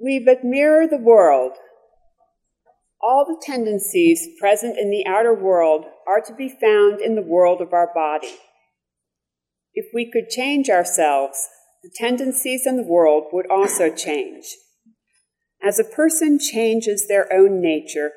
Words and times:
We 0.00 0.22
but 0.24 0.44
mirror 0.44 0.86
the 0.86 0.96
world. 0.96 1.52
All 3.00 3.24
the 3.24 3.42
tendencies 3.44 4.28
present 4.40 4.78
in 4.78 4.90
the 4.90 5.04
outer 5.06 5.34
world 5.34 5.86
are 6.06 6.20
to 6.20 6.34
be 6.34 6.48
found 6.48 7.00
in 7.00 7.16
the 7.16 7.22
world 7.22 7.60
of 7.60 7.72
our 7.72 7.92
body. 7.92 8.36
If 9.74 9.86
we 9.92 10.10
could 10.10 10.28
change 10.28 10.68
ourselves, 10.68 11.48
the 11.82 11.90
tendencies 11.94 12.66
in 12.66 12.76
the 12.76 12.82
world 12.82 13.24
would 13.32 13.50
also 13.50 13.90
change. 13.92 14.44
As 15.62 15.78
a 15.78 15.84
person 15.84 16.38
changes 16.38 17.08
their 17.08 17.32
own 17.32 17.60
nature, 17.60 18.12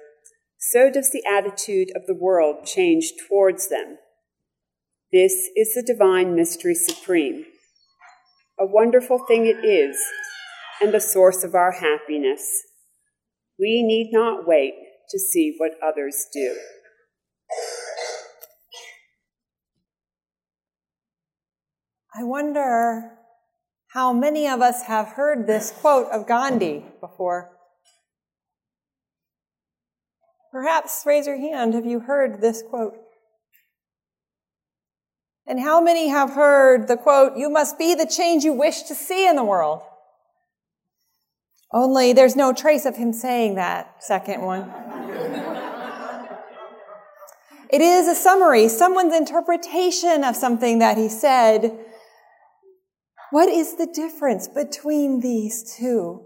so 0.60 0.92
does 0.92 1.12
the 1.12 1.24
attitude 1.26 1.90
of 1.96 2.06
the 2.08 2.16
world 2.16 2.66
change 2.66 3.14
towards 3.28 3.70
them. 3.70 3.98
This 5.12 5.50
is 5.56 5.74
the 5.74 5.84
divine 5.86 6.36
mystery 6.36 6.76
supreme. 6.76 7.46
A 8.60 8.66
wonderful 8.66 9.20
thing 9.28 9.46
it 9.46 9.64
is, 9.64 9.98
and 10.82 10.94
the 10.94 11.00
source 11.00 11.44
of 11.44 11.56
our 11.56 11.72
happiness. 11.72 12.64
We 13.60 13.84
need 13.84 14.12
not 14.12 14.48
wait 14.48 14.74
to 15.10 15.20
see 15.20 15.56
what 15.58 15.72
others 15.84 16.26
do. 16.34 16.56
I 22.18 22.24
wonder 22.24 23.12
how 23.94 24.14
many 24.14 24.48
of 24.48 24.62
us 24.62 24.84
have 24.84 25.10
heard 25.10 25.48
this 25.48 25.72
quote 25.72 26.08
of 26.12 26.28
Gandhi 26.28 26.86
before. 27.02 27.52
Perhaps 30.52 31.04
raise 31.06 31.28
your 31.28 31.38
hand. 31.38 31.74
Have 31.74 31.86
you 31.86 32.00
heard 32.00 32.40
this 32.40 32.62
quote? 32.62 32.96
And 35.46 35.60
how 35.60 35.82
many 35.82 36.08
have 36.08 36.32
heard 36.32 36.88
the 36.88 36.98
quote, 36.98 37.38
you 37.38 37.50
must 37.50 37.78
be 37.78 37.94
the 37.94 38.08
change 38.08 38.44
you 38.44 38.54
wish 38.54 38.84
to 38.84 38.96
see 38.96 39.28
in 39.28 39.36
the 39.36 39.44
world? 39.44 39.82
Only 41.74 42.14
there's 42.14 42.36
no 42.36 42.54
trace 42.54 42.86
of 42.86 42.96
him 42.96 43.12
saying 43.14 43.56
that 43.56 44.04
second 44.04 44.42
one. 44.42 44.72
it 47.70 47.82
is 47.82 48.08
a 48.08 48.16
summary, 48.16 48.68
someone's 48.70 49.16
interpretation 49.16 50.24
of 50.24 50.36
something 50.36 50.80
that 50.80 50.98
he 50.98 51.10
said. 51.10 51.78
What 53.32 53.50
is 53.50 53.76
the 53.76 53.88
difference 53.88 54.48
between 54.48 55.20
these 55.20 55.76
two? 55.76 56.26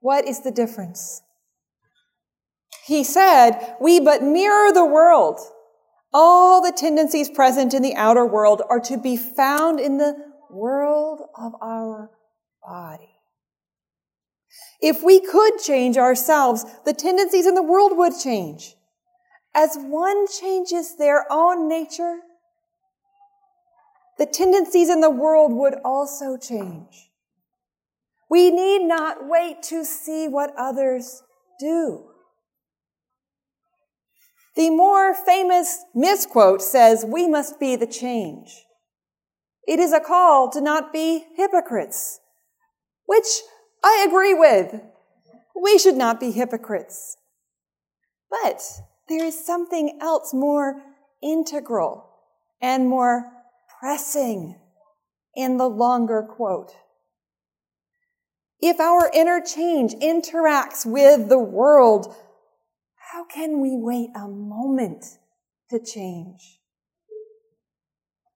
What 0.00 0.26
is 0.26 0.40
the 0.40 0.50
difference? 0.50 1.22
He 2.84 3.04
said, 3.04 3.76
We 3.80 4.00
but 4.00 4.22
mirror 4.22 4.72
the 4.72 4.84
world. 4.84 5.40
All 6.12 6.60
the 6.60 6.72
tendencies 6.72 7.30
present 7.30 7.74
in 7.74 7.82
the 7.82 7.94
outer 7.94 8.26
world 8.26 8.62
are 8.68 8.80
to 8.80 8.98
be 8.98 9.16
found 9.16 9.80
in 9.80 9.98
the 9.98 10.14
world 10.50 11.22
of 11.36 11.54
our. 11.60 12.10
If 14.86 15.02
we 15.02 15.18
could 15.18 15.56
change 15.56 15.96
ourselves, 15.96 16.66
the 16.84 16.92
tendencies 16.92 17.46
in 17.46 17.54
the 17.54 17.62
world 17.62 17.96
would 17.96 18.12
change. 18.22 18.74
As 19.54 19.78
one 19.78 20.26
changes 20.28 20.98
their 20.98 21.24
own 21.32 21.70
nature, 21.70 22.18
the 24.18 24.26
tendencies 24.26 24.90
in 24.90 25.00
the 25.00 25.08
world 25.08 25.54
would 25.54 25.76
also 25.86 26.36
change. 26.36 27.08
We 28.28 28.50
need 28.50 28.86
not 28.86 29.26
wait 29.26 29.62
to 29.70 29.86
see 29.86 30.28
what 30.28 30.52
others 30.54 31.22
do. 31.58 32.10
The 34.56 34.68
more 34.68 35.14
famous 35.14 35.78
misquote 35.94 36.60
says, 36.60 37.06
we 37.08 37.26
must 37.26 37.58
be 37.58 37.74
the 37.74 37.86
change. 37.86 38.66
It 39.66 39.78
is 39.78 39.94
a 39.94 40.00
call 40.00 40.50
to 40.50 40.60
not 40.60 40.92
be 40.92 41.24
hypocrites, 41.36 42.20
which 43.06 43.40
I 43.84 44.06
agree 44.08 44.32
with. 44.32 44.80
We 45.54 45.78
should 45.78 45.96
not 45.96 46.18
be 46.18 46.30
hypocrites. 46.30 47.18
But 48.30 48.62
there 49.10 49.24
is 49.24 49.46
something 49.46 49.98
else 50.00 50.32
more 50.32 50.82
integral 51.22 52.08
and 52.62 52.88
more 52.88 53.30
pressing 53.78 54.58
in 55.36 55.58
the 55.58 55.68
longer 55.68 56.22
quote. 56.22 56.72
If 58.58 58.80
our 58.80 59.10
interchange 59.12 59.92
interacts 59.96 60.86
with 60.86 61.28
the 61.28 61.38
world, 61.38 62.14
how 63.12 63.26
can 63.26 63.60
we 63.60 63.76
wait 63.76 64.10
a 64.16 64.26
moment 64.26 65.04
to 65.68 65.78
change? 65.78 66.58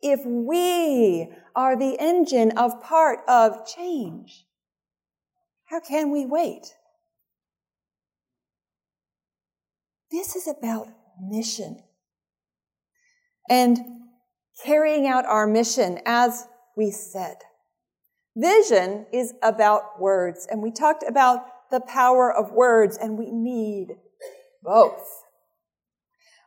If 0.03 0.21
we 0.27 1.33
are 1.57 1.75
the 1.75 1.97
engine 1.99 2.53
of 2.59 2.83
part 2.83 3.21
of 3.27 3.67
change, 3.67 4.45
how 5.71 5.81
can 5.81 6.11
we 6.11 6.25
wait? 6.25 6.75
This 10.11 10.35
is 10.35 10.49
about 10.49 10.89
mission. 11.21 11.83
And 13.51 13.79
carrying 14.65 15.07
out 15.07 15.27
our 15.27 15.47
mission 15.47 16.01
as 16.07 16.47
we 16.77 16.91
said. 16.91 17.37
Vision 18.37 19.07
is 19.13 19.35
about 19.43 20.01
words, 20.01 20.47
and 20.51 20.63
we 20.63 20.71
talked 20.71 21.05
about 21.07 21.45
the 21.71 21.81
power 21.81 22.33
of 22.33 22.53
words, 22.53 22.97
and 22.97 23.19
we 23.19 23.31
need 23.31 23.97
both. 24.63 25.05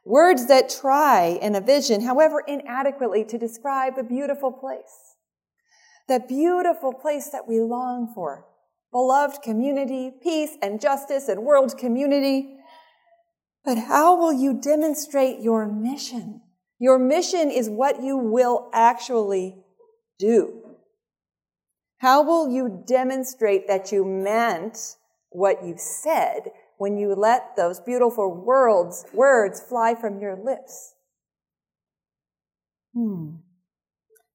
Words 0.05 0.47
that 0.47 0.69
try 0.69 1.37
in 1.41 1.53
a 1.53 1.61
vision, 1.61 2.01
however 2.01 2.41
inadequately, 2.47 3.25
to 3.25 3.37
describe 3.37 3.97
a 3.97 4.03
beautiful 4.03 4.51
place. 4.51 5.15
The 6.07 6.19
beautiful 6.19 6.93
place 6.93 7.29
that 7.29 7.47
we 7.47 7.59
long 7.59 8.11
for. 8.15 8.45
Beloved 8.91 9.41
community, 9.41 10.11
peace 10.21 10.57
and 10.61 10.81
justice 10.81 11.29
and 11.29 11.43
world 11.43 11.77
community. 11.77 12.57
But 13.63 13.77
how 13.77 14.17
will 14.17 14.33
you 14.33 14.59
demonstrate 14.59 15.39
your 15.39 15.65
mission? 15.67 16.41
Your 16.79 16.97
mission 16.97 17.51
is 17.51 17.69
what 17.69 18.01
you 18.01 18.17
will 18.17 18.69
actually 18.73 19.55
do. 20.17 20.61
How 21.99 22.23
will 22.23 22.49
you 22.49 22.83
demonstrate 22.87 23.67
that 23.67 23.91
you 23.91 24.03
meant 24.03 24.95
what 25.29 25.63
you 25.63 25.75
said 25.77 26.49
when 26.79 26.97
you 26.97 27.13
let 27.13 27.55
those 27.55 27.79
beautiful 27.79 28.33
words, 28.33 29.05
words 29.13 29.61
fly 29.61 29.93
from 29.93 30.19
your 30.19 30.35
lips? 30.35 30.95
Hmm. 32.95 33.35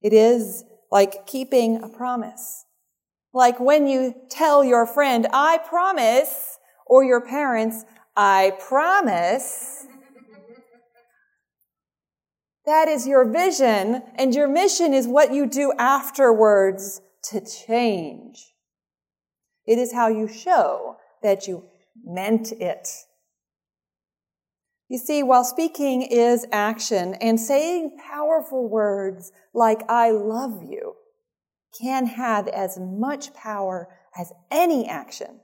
It 0.00 0.12
is 0.12 0.62
like 0.93 1.27
keeping 1.27 1.83
a 1.83 1.89
promise. 1.89 2.66
Like 3.37 3.61
when 3.61 3.87
you 3.87 4.15
tell 4.31 4.65
your 4.65 4.87
friend, 4.87 5.27
I 5.31 5.59
promise, 5.59 6.59
or 6.87 7.05
your 7.05 7.21
parents, 7.21 7.85
I 8.17 8.55
promise, 8.59 9.87
that 12.65 12.89
is 12.89 13.07
your 13.07 13.31
vision, 13.31 14.03
and 14.15 14.35
your 14.35 14.49
mission 14.49 14.95
is 14.95 15.07
what 15.07 15.35
you 15.35 15.47
do 15.47 15.75
afterwards 15.77 17.03
to 17.25 17.43
change. 17.45 18.55
It 19.67 19.77
is 19.77 19.93
how 19.93 20.09
you 20.09 20.29
show 20.29 20.97
that 21.23 21.47
you 21.47 21.63
meant 22.03 22.53
it. 22.53 22.89
You 24.89 24.97
see, 24.97 25.23
while 25.23 25.45
speaking 25.45 26.01
is 26.01 26.47
action 26.53 27.13
and 27.21 27.39
saying 27.39 27.99
powerful 27.99 28.67
words 28.67 29.31
like 29.53 29.83
I 29.91 30.11
love 30.11 30.63
you 30.63 30.95
can 31.81 32.07
have 32.07 32.49
as 32.49 32.79
much 32.79 33.35
power 33.35 33.89
as 34.17 34.33
any 34.51 34.89
action, 34.89 35.41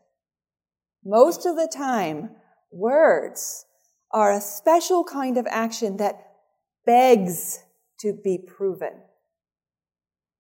most 1.05 1.47
of 1.47 1.57
the 1.57 1.71
time, 1.73 2.31
words 2.71 3.67
are 4.13 4.33
a 4.33 4.41
special 4.41 5.05
kind 5.05 5.37
of 5.37 5.47
action 5.49 5.97
that 5.97 6.15
begs 6.87 7.65
to 8.01 8.13
be 8.23 8.39
proven. 8.39 8.93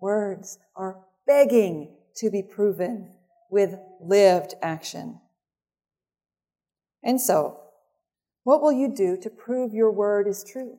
Words 0.00 0.58
are 0.76 1.04
begging 1.26 1.96
to 2.16 2.30
be 2.30 2.42
proven 2.42 3.12
with 3.50 3.74
lived 4.00 4.54
action. 4.62 5.20
And 7.02 7.20
so, 7.20 7.58
what 8.44 8.62
will 8.62 8.72
you 8.72 8.92
do 8.92 9.16
to 9.16 9.30
prove 9.30 9.72
your 9.72 9.90
word 9.90 10.26
is 10.26 10.44
true? 10.44 10.78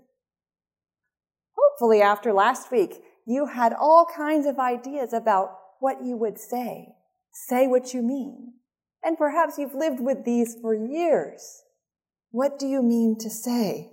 Hopefully, 1.57 2.01
after 2.01 2.33
last 2.33 2.71
week, 2.71 3.01
you 3.25 3.47
had 3.47 3.73
all 3.73 4.05
kinds 4.05 4.45
of 4.45 4.59
ideas 4.59 5.13
about 5.13 5.57
what 5.79 6.03
you 6.03 6.17
would 6.17 6.39
say. 6.39 6.95
Say 7.33 7.67
what 7.67 7.93
you 7.93 8.01
mean. 8.01 8.53
And 9.03 9.17
perhaps 9.17 9.57
you've 9.57 9.75
lived 9.75 9.99
with 9.99 10.23
these 10.23 10.55
for 10.61 10.73
years. 10.73 11.63
What 12.31 12.57
do 12.57 12.67
you 12.67 12.81
mean 12.81 13.17
to 13.19 13.29
say? 13.29 13.91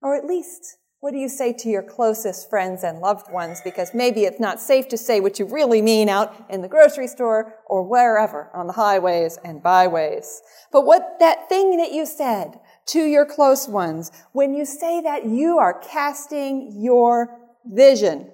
Or 0.00 0.14
at 0.14 0.26
least, 0.26 0.76
what 1.00 1.12
do 1.12 1.18
you 1.18 1.28
say 1.28 1.52
to 1.52 1.68
your 1.68 1.82
closest 1.82 2.48
friends 2.48 2.82
and 2.82 3.00
loved 3.00 3.30
ones? 3.30 3.60
Because 3.62 3.92
maybe 3.92 4.24
it's 4.24 4.40
not 4.40 4.60
safe 4.60 4.88
to 4.88 4.96
say 4.96 5.20
what 5.20 5.38
you 5.38 5.44
really 5.44 5.82
mean 5.82 6.08
out 6.08 6.34
in 6.48 6.62
the 6.62 6.68
grocery 6.68 7.08
store 7.08 7.56
or 7.66 7.82
wherever 7.82 8.48
on 8.54 8.66
the 8.66 8.72
highways 8.72 9.38
and 9.44 9.62
byways. 9.62 10.40
But 10.72 10.86
what 10.86 11.16
that 11.20 11.48
thing 11.48 11.76
that 11.76 11.92
you 11.92 12.06
said 12.06 12.58
to 12.86 13.04
your 13.04 13.26
close 13.26 13.68
ones, 13.68 14.12
when 14.32 14.54
you 14.54 14.64
say 14.64 15.02
that, 15.02 15.26
you 15.26 15.58
are 15.58 15.78
casting 15.80 16.72
your 16.80 17.38
vision. 17.66 18.30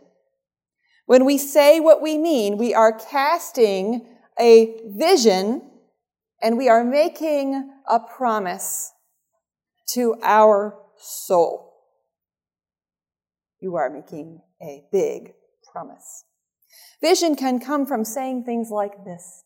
When 1.07 1.25
we 1.25 1.39
say 1.39 1.81
what 1.81 2.03
we 2.03 2.17
mean, 2.19 2.57
we 2.57 2.75
are 2.75 2.93
casting 2.93 4.07
a 4.39 4.81
vision 4.87 5.63
and 6.43 6.57
we 6.57 6.69
are 6.69 6.85
making 6.85 7.71
a 7.89 8.01
promise 8.01 8.93
to 9.89 10.17
our 10.23 10.79
soul. 10.97 11.75
You 13.61 13.77
are 13.77 13.91
making 13.91 14.41
a 14.63 14.85
big 14.93 15.33
promise. 15.73 16.25
Vision 17.03 17.35
can 17.35 17.59
come 17.59 17.87
from 17.87 18.05
saying 18.05 18.45
things 18.45 18.71
like 18.71 19.05
this. 19.05 19.45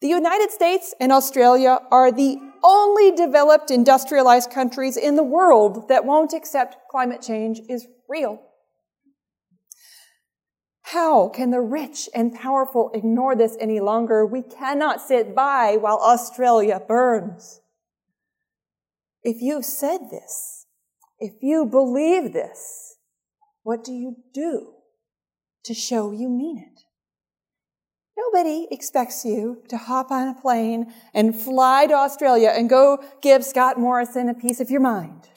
The 0.00 0.08
United 0.08 0.52
States 0.52 0.94
and 1.00 1.10
Australia 1.10 1.80
are 1.90 2.12
the 2.12 2.38
only 2.62 3.10
developed 3.10 3.70
industrialized 3.70 4.50
countries 4.50 4.96
in 4.96 5.16
the 5.16 5.24
world 5.24 5.88
that 5.88 6.04
won't 6.04 6.32
accept 6.32 6.76
climate 6.88 7.20
change 7.20 7.60
is 7.68 7.86
real. 8.08 8.40
How 10.92 11.28
can 11.28 11.50
the 11.50 11.60
rich 11.60 12.08
and 12.14 12.34
powerful 12.34 12.90
ignore 12.94 13.36
this 13.36 13.58
any 13.60 13.78
longer? 13.78 14.24
We 14.24 14.40
cannot 14.40 15.02
sit 15.02 15.34
by 15.34 15.76
while 15.76 15.98
Australia 15.98 16.80
burns. 16.80 17.60
If 19.22 19.42
you've 19.42 19.66
said 19.66 20.08
this, 20.10 20.64
if 21.18 21.42
you 21.42 21.66
believe 21.66 22.32
this, 22.32 22.96
what 23.64 23.84
do 23.84 23.92
you 23.92 24.16
do 24.32 24.76
to 25.64 25.74
show 25.74 26.10
you 26.10 26.30
mean 26.30 26.56
it? 26.56 26.84
Nobody 28.16 28.66
expects 28.70 29.26
you 29.26 29.62
to 29.68 29.76
hop 29.76 30.10
on 30.10 30.28
a 30.28 30.40
plane 30.40 30.90
and 31.12 31.38
fly 31.38 31.84
to 31.86 31.92
Australia 31.92 32.52
and 32.54 32.70
go 32.70 33.04
give 33.20 33.44
Scott 33.44 33.78
Morrison 33.78 34.30
a 34.30 34.34
piece 34.34 34.58
of 34.58 34.70
your 34.70 34.80
mind. 34.80 35.28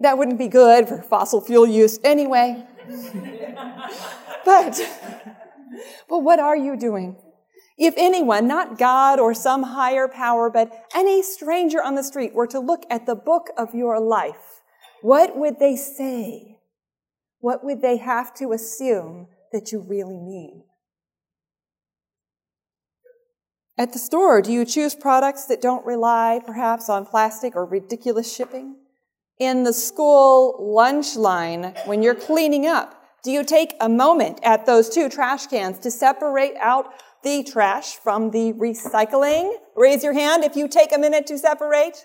That 0.00 0.18
wouldn't 0.18 0.38
be 0.38 0.48
good 0.48 0.88
for 0.88 1.00
fossil 1.00 1.40
fuel 1.40 1.68
use 1.68 2.00
anyway. 2.02 2.66
but, 4.44 4.80
but 6.08 6.18
what 6.18 6.38
are 6.38 6.56
you 6.56 6.76
doing? 6.76 7.16
If 7.78 7.94
anyone, 7.96 8.46
not 8.46 8.78
God 8.78 9.18
or 9.18 9.34
some 9.34 9.62
higher 9.62 10.08
power, 10.08 10.50
but 10.50 10.86
any 10.94 11.22
stranger 11.22 11.82
on 11.82 11.94
the 11.94 12.04
street 12.04 12.34
were 12.34 12.46
to 12.48 12.60
look 12.60 12.84
at 12.90 13.06
the 13.06 13.14
book 13.14 13.48
of 13.56 13.74
your 13.74 13.98
life, 14.00 14.62
what 15.00 15.36
would 15.36 15.58
they 15.58 15.76
say? 15.76 16.58
What 17.40 17.64
would 17.64 17.82
they 17.82 17.96
have 17.96 18.34
to 18.34 18.52
assume 18.52 19.28
that 19.52 19.72
you 19.72 19.80
really 19.80 20.18
mean? 20.18 20.62
At 23.78 23.92
the 23.92 23.98
store, 23.98 24.42
do 24.42 24.52
you 24.52 24.64
choose 24.64 24.94
products 24.94 25.46
that 25.46 25.62
don't 25.62 25.84
rely 25.84 26.40
perhaps 26.44 26.88
on 26.88 27.06
plastic 27.06 27.56
or 27.56 27.64
ridiculous 27.64 28.32
shipping? 28.32 28.76
In 29.38 29.64
the 29.64 29.72
school 29.72 30.56
lunch 30.60 31.16
line, 31.16 31.74
when 31.86 32.02
you're 32.02 32.14
cleaning 32.14 32.66
up, 32.66 33.02
do 33.24 33.30
you 33.30 33.44
take 33.44 33.74
a 33.80 33.88
moment 33.88 34.40
at 34.42 34.66
those 34.66 34.88
two 34.88 35.08
trash 35.08 35.46
cans 35.46 35.78
to 35.80 35.90
separate 35.90 36.54
out 36.60 36.92
the 37.22 37.42
trash 37.42 37.96
from 37.96 38.30
the 38.30 38.52
recycling? 38.52 39.54
Raise 39.76 40.02
your 40.02 40.12
hand 40.12 40.44
if 40.44 40.56
you 40.56 40.68
take 40.68 40.94
a 40.94 40.98
minute 40.98 41.26
to 41.28 41.38
separate. 41.38 42.04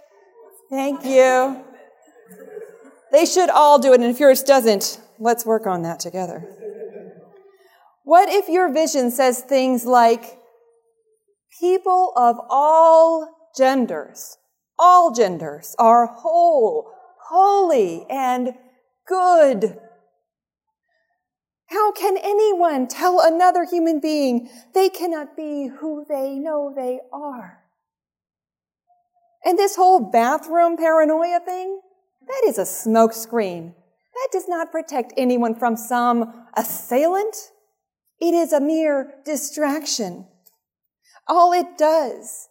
Thank 0.70 1.06
you. 1.06 1.64
They 3.12 3.26
should 3.26 3.50
all 3.50 3.80
do 3.80 3.94
it, 3.94 4.02
and 4.02 4.10
if 4.10 4.20
yours 4.20 4.44
doesn't, 4.44 5.00
let's 5.18 5.46
work 5.46 5.66
on 5.66 5.82
that 5.84 6.00
together. 6.00 6.46
What 8.04 8.30
if 8.30 8.48
your 8.48 8.72
vision 8.72 9.12
says 9.12 9.42
things 9.42 9.86
like, 9.86 10.38
people 11.60 12.14
of 12.16 12.38
all 12.50 13.52
genders, 13.58 14.38
all 14.78 15.12
genders 15.12 15.76
are 15.80 16.08
whole, 16.08 16.92
holy, 17.30 18.06
and 18.10 18.54
good. 19.06 19.80
How 21.68 21.92
can 21.92 22.18
anyone 22.18 22.88
tell 22.88 23.20
another 23.20 23.66
human 23.66 24.00
being 24.00 24.50
they 24.74 24.90
cannot 24.90 25.36
be 25.36 25.68
who 25.80 26.06
they 26.08 26.36
know 26.36 26.74
they 26.74 27.00
are? 27.12 27.64
And 29.44 29.58
this 29.58 29.76
whole 29.76 30.00
bathroom 30.00 30.78
paranoia 30.78 31.42
thing, 31.42 31.82
that 32.26 32.44
is 32.46 32.58
a 32.58 32.62
smokescreen. 32.62 33.74
That 34.14 34.30
does 34.32 34.48
not 34.48 34.72
protect 34.72 35.14
anyone 35.18 35.56
from 35.56 35.76
some 35.76 36.46
assailant. 36.56 37.36
It 38.20 38.34
is 38.34 38.52
a 38.54 38.62
mere 38.62 39.16
distraction. 39.26 40.28
All 41.28 41.52
it 41.54 41.78
does 41.78 42.48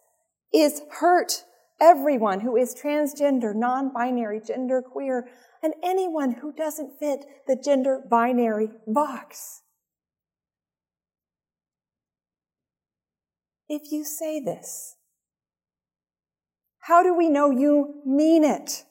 is 0.53 0.81
hurt 0.91 1.43
everyone 1.79 2.41
who 2.41 2.55
is 2.55 2.75
transgender, 2.75 3.55
non-binary, 3.55 4.39
genderqueer, 4.39 5.23
and 5.63 5.73
anyone 5.83 6.31
who 6.31 6.51
doesn't 6.51 6.99
fit 6.99 7.25
the 7.47 7.55
gender 7.55 8.01
binary 8.09 8.69
box. 8.85 9.61
If 13.69 13.91
you 13.91 14.03
say 14.03 14.39
this, 14.39 14.95
how 16.81 17.03
do 17.03 17.13
we 17.13 17.29
know 17.29 17.51
you 17.51 18.01
mean 18.05 18.43
it? 18.43 18.85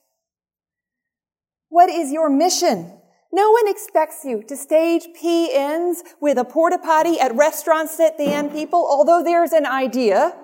What 1.68 1.88
is 1.88 2.12
your 2.12 2.28
mission? 2.28 2.92
No 3.32 3.50
one 3.50 3.68
expects 3.68 4.24
you 4.24 4.42
to 4.48 4.56
stage 4.56 5.08
PNs 5.20 5.98
with 6.20 6.38
a 6.38 6.44
porta 6.44 6.78
potty 6.78 7.18
at 7.18 7.34
restaurants 7.34 7.96
that 7.96 8.18
ban 8.18 8.50
people, 8.50 8.86
although 8.88 9.22
there's 9.22 9.52
an 9.52 9.66
idea. 9.66 10.36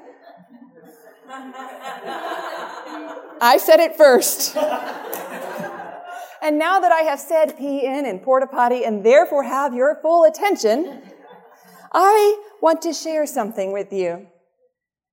I 3.41 3.59
said 3.59 3.81
it 3.81 3.97
first. 3.97 4.55
and 6.43 6.59
now 6.59 6.79
that 6.81 6.93
I 6.93 7.01
have 7.03 7.19
said 7.21 7.57
PN 7.59 8.09
and 8.09 8.23
porta 8.23 8.47
potty 8.47 8.85
and 8.85 9.05
therefore 9.05 9.43
have 9.45 9.75
your 9.75 9.99
full 10.03 10.25
attention, 10.25 11.03
I 11.93 12.43
want 12.61 12.83
to 12.83 12.93
share 12.93 13.27
something 13.27 13.73
with 13.73 13.93
you. 13.93 14.27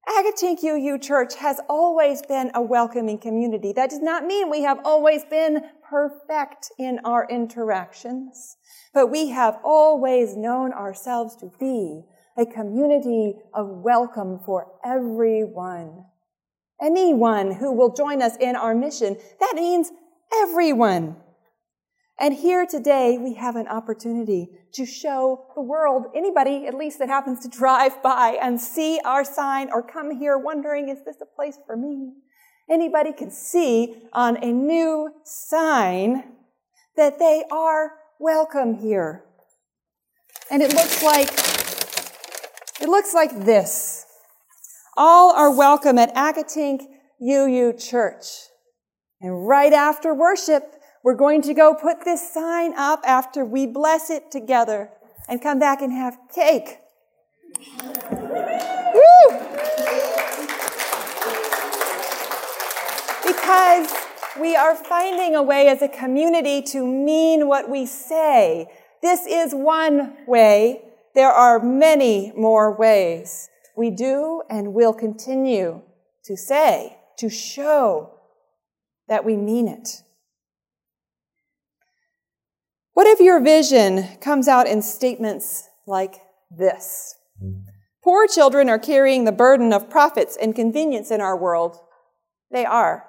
Accotink 0.07 0.63
UU 0.63 0.97
Church 0.97 1.35
has 1.35 1.61
always 1.69 2.21
been 2.23 2.51
a 2.55 2.61
welcoming 2.61 3.17
community. 3.19 3.71
That 3.73 3.91
does 3.91 4.01
not 4.01 4.25
mean 4.25 4.49
we 4.49 4.63
have 4.63 4.79
always 4.83 5.23
been 5.23 5.61
perfect 5.87 6.71
in 6.79 6.99
our 7.05 7.27
interactions, 7.29 8.57
but 8.93 9.07
we 9.07 9.29
have 9.29 9.59
always 9.63 10.35
known 10.35 10.73
ourselves 10.73 11.35
to 11.37 11.51
be 11.59 12.03
a 12.39 12.45
community 12.45 13.35
of 13.53 13.67
welcome 13.67 14.39
for 14.45 14.71
everyone. 14.85 16.05
Anyone 16.81 17.51
who 17.51 17.73
will 17.73 17.93
join 17.93 18.21
us 18.21 18.37
in 18.37 18.55
our 18.55 18.73
mission, 18.73 19.17
that 19.41 19.53
means 19.55 19.91
everyone. 20.33 21.17
And 22.17 22.33
here 22.33 22.65
today, 22.65 23.17
we 23.17 23.33
have 23.33 23.57
an 23.57 23.67
opportunity 23.67 24.47
to 24.73 24.85
show 24.85 25.47
the 25.55 25.61
world, 25.61 26.05
anybody 26.15 26.65
at 26.65 26.73
least 26.73 26.99
that 26.99 27.09
happens 27.09 27.39
to 27.41 27.49
drive 27.49 28.01
by 28.01 28.37
and 28.41 28.59
see 28.59 29.01
our 29.03 29.25
sign 29.25 29.69
or 29.73 29.83
come 29.83 30.17
here 30.17 30.37
wondering, 30.37 30.87
is 30.87 30.99
this 31.05 31.17
a 31.21 31.25
place 31.25 31.57
for 31.65 31.75
me? 31.75 32.13
Anybody 32.69 33.11
can 33.11 33.31
see 33.31 33.95
on 34.13 34.41
a 34.41 34.53
new 34.53 35.11
sign 35.25 36.23
that 36.95 37.19
they 37.19 37.43
are 37.51 37.93
welcome 38.17 38.75
here. 38.75 39.25
And 40.51 40.61
it 40.61 40.73
looks 40.73 41.03
like, 41.03 41.48
looks 42.89 43.13
like 43.13 43.45
this. 43.45 44.05
All 44.97 45.33
are 45.33 45.55
welcome 45.55 45.97
at 45.97 46.13
Accotink 46.15 46.81
UU 47.21 47.73
Church. 47.73 48.25
And 49.21 49.47
right 49.47 49.73
after 49.73 50.13
worship, 50.13 50.75
we're 51.03 51.15
going 51.15 51.41
to 51.43 51.53
go 51.53 51.73
put 51.73 52.03
this 52.03 52.33
sign 52.33 52.73
up 52.75 53.01
after 53.05 53.45
we 53.45 53.67
bless 53.67 54.09
it 54.09 54.31
together 54.31 54.89
and 55.27 55.41
come 55.41 55.59
back 55.59 55.81
and 55.81 55.93
have 55.93 56.17
cake. 56.33 56.79
Woo! 58.93 59.39
Because 63.25 63.93
we 64.39 64.55
are 64.55 64.75
finding 64.75 65.35
a 65.35 65.43
way 65.43 65.67
as 65.67 65.81
a 65.81 65.87
community 65.87 66.61
to 66.63 66.85
mean 66.85 67.47
what 67.47 67.69
we 67.69 67.85
say. 67.85 68.67
This 69.01 69.25
is 69.25 69.53
one 69.53 70.17
way. 70.27 70.88
There 71.19 71.33
are 71.33 71.59
many 71.59 72.31
more 72.37 72.73
ways. 72.73 73.49
We 73.75 73.89
do 73.91 74.41
and 74.49 74.73
will 74.73 74.93
continue 74.93 75.81
to 76.23 76.37
say, 76.37 76.95
to 77.17 77.29
show 77.29 78.11
that 79.09 79.25
we 79.25 79.35
mean 79.35 79.67
it. 79.67 80.01
What 82.93 83.05
if 83.05 83.19
your 83.19 83.41
vision 83.41 84.07
comes 84.21 84.47
out 84.47 84.65
in 84.65 84.81
statements 84.81 85.67
like 85.85 86.21
this? 86.49 87.15
Poor 88.01 88.25
children 88.25 88.69
are 88.69 88.79
carrying 88.79 89.25
the 89.25 89.33
burden 89.33 89.73
of 89.73 89.89
profits 89.89 90.37
and 90.41 90.55
convenience 90.55 91.11
in 91.11 91.19
our 91.19 91.35
world. 91.35 91.75
They 92.49 92.63
are. 92.63 93.05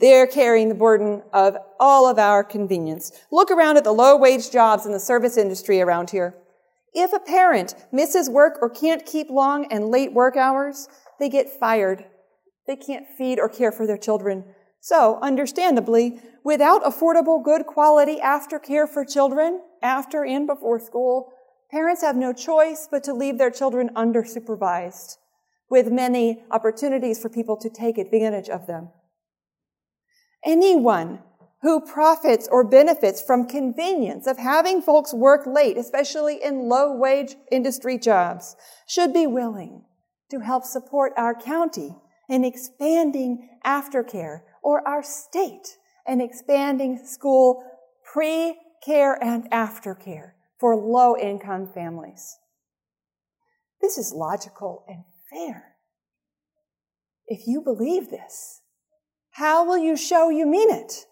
They're 0.00 0.26
carrying 0.26 0.70
the 0.70 0.74
burden 0.74 1.22
of 1.34 1.58
all 1.78 2.08
of 2.08 2.18
our 2.18 2.42
convenience. 2.42 3.12
Look 3.30 3.50
around 3.50 3.76
at 3.76 3.84
the 3.84 3.92
low 3.92 4.16
wage 4.16 4.50
jobs 4.50 4.86
in 4.86 4.92
the 4.92 4.98
service 4.98 5.36
industry 5.36 5.82
around 5.82 6.08
here. 6.08 6.34
If 6.94 7.12
a 7.12 7.20
parent 7.20 7.74
misses 7.90 8.28
work 8.28 8.58
or 8.60 8.68
can't 8.68 9.06
keep 9.06 9.30
long 9.30 9.66
and 9.70 9.88
late 9.88 10.12
work 10.12 10.36
hours, 10.36 10.88
they 11.18 11.28
get 11.28 11.48
fired. 11.48 12.04
They 12.66 12.76
can't 12.76 13.06
feed 13.16 13.38
or 13.38 13.48
care 13.48 13.72
for 13.72 13.86
their 13.86 13.96
children. 13.96 14.44
So, 14.80 15.18
understandably, 15.22 16.20
without 16.44 16.82
affordable, 16.82 17.42
good 17.42 17.66
quality 17.66 18.18
aftercare 18.22 18.88
for 18.88 19.04
children, 19.04 19.60
after 19.82 20.24
and 20.24 20.46
before 20.46 20.80
school, 20.80 21.32
Parents 21.72 22.02
have 22.02 22.16
no 22.16 22.34
choice 22.34 22.86
but 22.90 23.02
to 23.04 23.14
leave 23.14 23.38
their 23.38 23.50
children 23.50 23.88
undersupervised, 23.96 25.16
with 25.70 25.90
many 25.90 26.44
opportunities 26.50 27.18
for 27.18 27.30
people 27.30 27.56
to 27.56 27.70
take 27.70 27.96
advantage 27.96 28.50
of 28.50 28.66
them. 28.66 28.90
Anyone 30.44 31.20
who 31.62 31.80
profits 31.80 32.48
or 32.50 32.64
benefits 32.64 33.22
from 33.22 33.46
convenience 33.46 34.26
of 34.26 34.36
having 34.36 34.82
folks 34.82 35.14
work 35.14 35.46
late, 35.46 35.76
especially 35.76 36.42
in 36.42 36.68
low 36.68 36.96
wage 36.96 37.36
industry 37.52 37.96
jobs, 37.96 38.56
should 38.86 39.12
be 39.12 39.26
willing 39.26 39.84
to 40.30 40.40
help 40.40 40.64
support 40.64 41.12
our 41.16 41.34
county 41.34 41.94
in 42.28 42.44
expanding 42.44 43.48
aftercare 43.64 44.40
or 44.62 44.86
our 44.86 45.02
state 45.02 45.76
in 46.06 46.20
expanding 46.20 46.98
school 47.06 47.64
pre-care 48.12 49.22
and 49.22 49.48
aftercare 49.50 50.32
for 50.58 50.76
low 50.76 51.16
income 51.16 51.70
families. 51.72 52.38
This 53.80 53.98
is 53.98 54.12
logical 54.12 54.84
and 54.88 55.04
fair. 55.30 55.76
If 57.26 57.46
you 57.46 57.60
believe 57.60 58.10
this, 58.10 58.62
how 59.32 59.64
will 59.64 59.78
you 59.78 59.96
show 59.96 60.28
you 60.28 60.44
mean 60.44 60.70
it? 60.70 61.06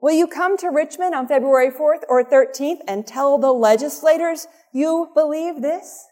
Will 0.00 0.12
you 0.12 0.26
come 0.26 0.56
to 0.58 0.68
Richmond 0.68 1.14
on 1.14 1.26
February 1.26 1.70
4th 1.70 2.02
or 2.08 2.22
13th 2.22 2.80
and 2.86 3.06
tell 3.06 3.38
the 3.38 3.52
legislators 3.52 4.46
you 4.72 5.10
believe 5.14 5.62
this? 5.62 6.06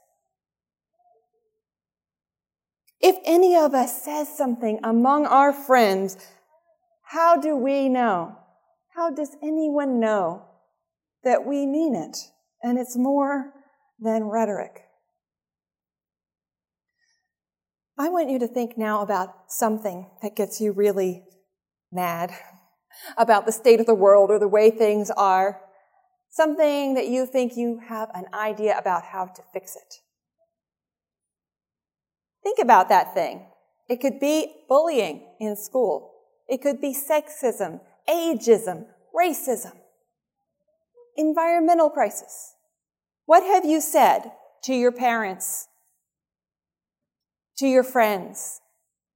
If 3.00 3.16
any 3.26 3.54
of 3.54 3.74
us 3.74 4.02
says 4.02 4.34
something 4.34 4.80
among 4.82 5.26
our 5.26 5.52
friends, 5.52 6.16
how 7.02 7.36
do 7.36 7.54
we 7.54 7.90
know? 7.90 8.38
How 8.94 9.10
does 9.10 9.36
anyone 9.42 10.00
know 10.00 10.46
that 11.22 11.44
we 11.44 11.66
mean 11.66 11.94
it 11.94 12.16
and 12.62 12.78
it's 12.78 12.96
more 12.96 13.52
than 14.00 14.24
rhetoric? 14.24 14.84
I 17.98 18.08
want 18.08 18.30
you 18.30 18.38
to 18.38 18.48
think 18.48 18.78
now 18.78 19.02
about 19.02 19.52
something 19.52 20.10
that 20.22 20.34
gets 20.34 20.60
you 20.60 20.72
really 20.72 21.24
mad 21.92 22.32
about 23.16 23.46
the 23.46 23.52
state 23.52 23.80
of 23.80 23.86
the 23.86 23.94
world 23.94 24.30
or 24.30 24.38
the 24.38 24.48
way 24.48 24.70
things 24.70 25.10
are. 25.10 25.60
Something 26.30 26.94
that 26.94 27.08
you 27.08 27.26
think 27.26 27.56
you 27.56 27.80
have 27.86 28.10
an 28.14 28.24
idea 28.34 28.76
about 28.76 29.04
how 29.04 29.26
to 29.26 29.42
fix 29.52 29.76
it. 29.76 29.94
Think 32.42 32.58
about 32.60 32.88
that 32.88 33.14
thing. 33.14 33.46
It 33.88 34.00
could 34.00 34.18
be 34.18 34.64
bullying 34.68 35.22
in 35.40 35.56
school. 35.56 36.12
It 36.48 36.60
could 36.60 36.80
be 36.80 36.94
sexism, 36.94 37.80
ageism, 38.08 38.86
racism, 39.14 39.72
environmental 41.16 41.90
crisis. 41.90 42.54
What 43.26 43.42
have 43.44 43.64
you 43.64 43.80
said 43.80 44.32
to 44.64 44.74
your 44.74 44.92
parents, 44.92 45.68
to 47.58 47.66
your 47.66 47.84
friends, 47.84 48.60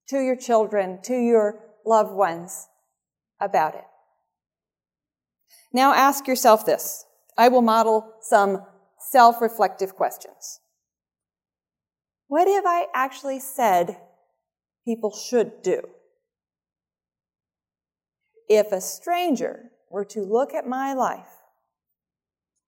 to 0.09 0.21
your 0.21 0.37
children, 0.37 1.01
to 1.03 1.15
your 1.15 1.61
loved 1.85 2.13
ones 2.13 2.68
about 3.41 3.75
it? 3.75 3.85
Now 5.73 5.95
ask 5.95 6.27
yourself 6.27 6.65
this. 6.65 7.05
I 7.37 7.49
will 7.49 7.63
model 7.63 8.15
some 8.21 8.65
self-reflective 8.99 9.95
questions. 9.95 10.61
What 12.27 12.49
have 12.49 12.65
I 12.67 12.87
actually 12.95 13.41
said 13.41 13.99
people 14.85 15.13
should 15.15 15.63
do? 15.63 15.83
If 18.49 18.73
a 18.73 18.81
stranger 18.81 19.71
were 19.91 20.05
to 20.07 20.21
look 20.21 20.55
at 20.55 20.67
my 20.67 20.95
life, 20.95 21.29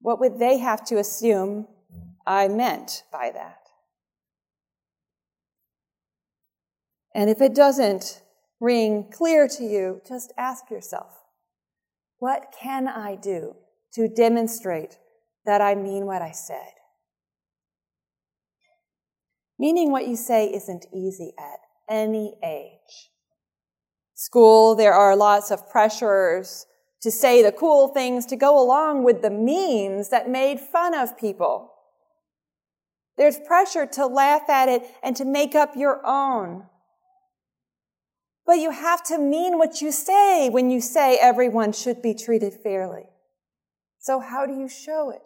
what 0.00 0.21
would 0.21 0.39
they 0.39 0.59
have 0.59 0.85
to 0.87 0.99
assume 0.99 1.67
I 2.27 2.49
meant 2.49 3.03
by 3.12 3.31
that? 3.33 3.59
And 7.15 7.29
if 7.29 7.41
it 7.41 7.55
doesn't 7.55 8.23
ring 8.61 9.11
clear 9.11 9.49
to 9.49 9.64
you, 9.64 10.02
just 10.07 10.33
ask 10.37 10.71
yourself, 10.71 11.12
what 12.19 12.55
can 12.61 12.87
I 12.87 13.17
do 13.17 13.57
to 13.95 14.09
demonstrate 14.09 14.99
that 15.47 15.61
I 15.61 15.75
mean 15.75 16.05
what 16.07 16.23
I 16.23 16.33
said? 16.33 16.73
Meaning 19.59 19.90
what 19.90 20.07
you 20.07 20.17
say 20.17 20.47
isn't 20.47 20.87
easy 20.95 21.33
at 21.38 21.61
any 21.88 22.35
age. 22.45 23.11
School, 24.14 24.75
there 24.75 24.93
are 24.93 25.17
lots 25.17 25.50
of 25.50 25.69
pressures 25.69 26.67
to 27.00 27.11
say 27.11 27.43
the 27.43 27.52
cool 27.52 27.88
things 27.88 28.26
to 28.26 28.37
go 28.37 28.62
along 28.62 29.05
with 29.05 29.23
the 29.23 29.31
memes 29.31 30.11
that 30.11 30.29
made 30.29 30.61
fun 30.61 30.95
of 30.95 31.19
people. 31.19 31.73
There's 33.17 33.38
pressure 33.38 33.87
to 33.87 34.07
laugh 34.07 34.49
at 34.49 34.69
it 34.69 34.83
and 35.02 35.17
to 35.17 35.25
make 35.25 35.55
up 35.55 35.76
your 35.76 36.00
own. 36.07 36.64
But 38.50 38.59
you 38.59 38.73
have 38.73 39.04
to 39.04 39.16
mean 39.16 39.59
what 39.59 39.80
you 39.80 39.92
say 39.92 40.50
when 40.50 40.71
you 40.71 40.80
say 40.80 41.16
everyone 41.19 41.71
should 41.71 42.02
be 42.02 42.14
treated 42.14 42.52
fairly. 42.52 43.04
So 44.00 44.19
how 44.19 44.45
do 44.45 44.52
you 44.59 44.69
show 44.69 45.11
it? 45.11 45.23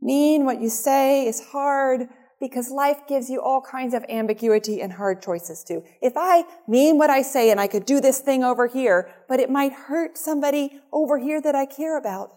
Mean 0.00 0.44
what 0.44 0.60
you 0.60 0.68
say 0.68 1.26
is 1.26 1.46
hard 1.46 2.08
because 2.38 2.70
life 2.70 2.98
gives 3.08 3.28
you 3.28 3.42
all 3.42 3.62
kinds 3.62 3.94
of 3.94 4.04
ambiguity 4.08 4.80
and 4.80 4.92
hard 4.92 5.20
choices 5.20 5.64
too. 5.64 5.82
If 6.00 6.12
I 6.14 6.44
mean 6.68 6.98
what 6.98 7.10
I 7.10 7.22
say 7.22 7.50
and 7.50 7.58
I 7.60 7.66
could 7.66 7.84
do 7.84 8.00
this 8.00 8.20
thing 8.20 8.44
over 8.44 8.68
here, 8.68 9.12
but 9.28 9.40
it 9.40 9.50
might 9.50 9.72
hurt 9.72 10.16
somebody 10.16 10.80
over 10.92 11.18
here 11.18 11.40
that 11.40 11.56
I 11.56 11.66
care 11.66 11.98
about, 11.98 12.32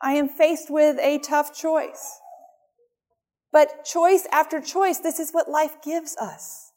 I 0.00 0.14
am 0.14 0.30
faced 0.30 0.70
with 0.70 0.98
a 1.00 1.18
tough 1.18 1.54
choice. 1.54 2.18
But 3.52 3.84
choice 3.84 4.26
after 4.32 4.58
choice, 4.62 5.00
this 5.00 5.20
is 5.20 5.32
what 5.32 5.50
life 5.50 5.82
gives 5.82 6.16
us. 6.16 6.67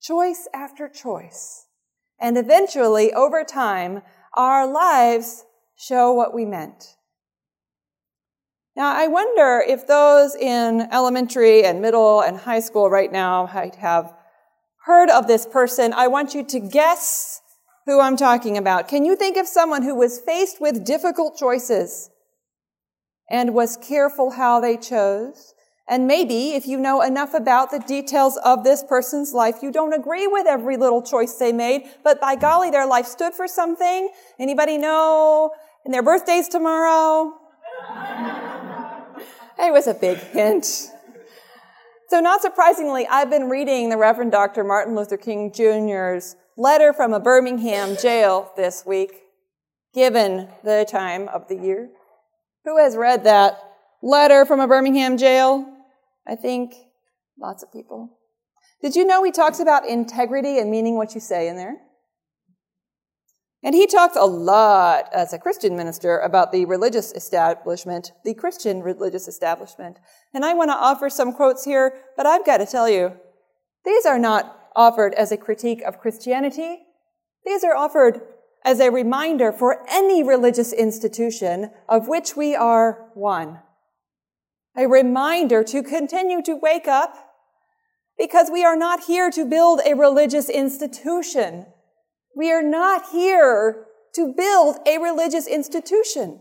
Choice 0.00 0.48
after 0.54 0.88
choice. 0.88 1.66
And 2.18 2.38
eventually, 2.38 3.12
over 3.12 3.44
time, 3.44 4.02
our 4.34 4.66
lives 4.66 5.44
show 5.76 6.12
what 6.12 6.34
we 6.34 6.44
meant. 6.44 6.96
Now, 8.76 8.94
I 8.94 9.08
wonder 9.08 9.62
if 9.66 9.86
those 9.86 10.34
in 10.34 10.88
elementary 10.92 11.64
and 11.64 11.82
middle 11.82 12.20
and 12.20 12.36
high 12.36 12.60
school 12.60 12.88
right 12.88 13.10
now 13.10 13.46
have 13.46 14.14
heard 14.84 15.10
of 15.10 15.26
this 15.26 15.46
person. 15.46 15.92
I 15.92 16.06
want 16.06 16.34
you 16.34 16.44
to 16.44 16.60
guess 16.60 17.40
who 17.86 18.00
I'm 18.00 18.16
talking 18.16 18.56
about. 18.56 18.88
Can 18.88 19.04
you 19.04 19.16
think 19.16 19.36
of 19.36 19.46
someone 19.46 19.82
who 19.82 19.94
was 19.94 20.20
faced 20.20 20.60
with 20.60 20.84
difficult 20.84 21.36
choices 21.36 22.10
and 23.28 23.54
was 23.54 23.76
careful 23.76 24.30
how 24.30 24.60
they 24.60 24.76
chose? 24.76 25.54
And 25.90 26.06
maybe 26.06 26.50
if 26.50 26.68
you 26.68 26.78
know 26.78 27.02
enough 27.02 27.34
about 27.34 27.72
the 27.72 27.80
details 27.80 28.38
of 28.44 28.62
this 28.62 28.84
person's 28.84 29.32
life, 29.34 29.56
you 29.60 29.72
don't 29.72 29.92
agree 29.92 30.28
with 30.28 30.46
every 30.46 30.76
little 30.76 31.02
choice 31.02 31.34
they 31.34 31.52
made, 31.52 31.82
but 32.04 32.20
by 32.20 32.36
golly, 32.36 32.70
their 32.70 32.86
life 32.86 33.06
stood 33.06 33.34
for 33.34 33.48
something. 33.48 34.08
Anybody 34.38 34.78
know? 34.78 35.50
And 35.84 35.92
their 35.92 36.02
birthday's 36.02 36.48
tomorrow? 36.48 37.34
It 39.62 39.74
was 39.74 39.86
a 39.86 39.92
big 39.92 40.16
hint. 40.16 40.64
So, 42.08 42.18
not 42.18 42.40
surprisingly, 42.40 43.06
I've 43.06 43.28
been 43.28 43.50
reading 43.50 43.90
the 43.90 43.98
Reverend 43.98 44.32
Dr. 44.32 44.64
Martin 44.64 44.96
Luther 44.96 45.18
King 45.18 45.52
Jr.'s 45.52 46.34
letter 46.56 46.94
from 46.94 47.12
a 47.12 47.20
Birmingham 47.20 47.94
jail 48.00 48.52
this 48.56 48.86
week, 48.86 49.12
given 49.92 50.48
the 50.64 50.86
time 50.90 51.28
of 51.28 51.48
the 51.48 51.56
year. 51.56 51.90
Who 52.64 52.78
has 52.78 52.96
read 52.96 53.24
that 53.24 53.58
letter 54.02 54.46
from 54.46 54.60
a 54.60 54.66
Birmingham 54.66 55.18
jail? 55.18 55.66
I 56.30 56.36
think 56.36 56.74
lots 57.38 57.64
of 57.64 57.72
people. 57.72 58.16
Did 58.80 58.94
you 58.94 59.04
know 59.04 59.24
he 59.24 59.32
talks 59.32 59.58
about 59.58 59.88
integrity 59.88 60.58
and 60.58 60.70
meaning 60.70 60.94
what 60.94 61.14
you 61.14 61.20
say 61.20 61.48
in 61.48 61.56
there? 61.56 61.76
And 63.62 63.74
he 63.74 63.86
talks 63.86 64.16
a 64.16 64.24
lot 64.24 65.12
as 65.12 65.32
a 65.32 65.38
Christian 65.38 65.76
minister 65.76 66.18
about 66.18 66.50
the 66.52 66.64
religious 66.64 67.12
establishment, 67.12 68.12
the 68.24 68.32
Christian 68.32 68.80
religious 68.80 69.28
establishment. 69.28 69.98
And 70.32 70.44
I 70.44 70.54
want 70.54 70.70
to 70.70 70.76
offer 70.76 71.10
some 71.10 71.34
quotes 71.34 71.64
here, 71.64 71.98
but 72.16 72.26
I've 72.26 72.46
got 72.46 72.58
to 72.58 72.66
tell 72.66 72.88
you, 72.88 73.12
these 73.84 74.06
are 74.06 74.18
not 74.18 74.70
offered 74.74 75.12
as 75.14 75.32
a 75.32 75.36
critique 75.36 75.82
of 75.82 75.98
Christianity. 75.98 76.78
These 77.44 77.64
are 77.64 77.74
offered 77.74 78.20
as 78.64 78.80
a 78.80 78.90
reminder 78.90 79.52
for 79.52 79.84
any 79.90 80.22
religious 80.22 80.72
institution 80.72 81.70
of 81.88 82.08
which 82.08 82.36
we 82.36 82.54
are 82.54 83.10
one. 83.14 83.58
A 84.76 84.86
reminder 84.86 85.64
to 85.64 85.82
continue 85.82 86.42
to 86.42 86.54
wake 86.56 86.86
up 86.86 87.16
because 88.18 88.50
we 88.52 88.64
are 88.64 88.76
not 88.76 89.04
here 89.04 89.30
to 89.30 89.44
build 89.44 89.80
a 89.84 89.94
religious 89.94 90.48
institution. 90.48 91.66
We 92.36 92.52
are 92.52 92.62
not 92.62 93.10
here 93.10 93.86
to 94.14 94.32
build 94.36 94.76
a 94.86 94.98
religious 94.98 95.46
institution. 95.46 96.40